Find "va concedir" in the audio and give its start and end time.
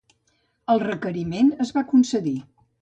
1.79-2.39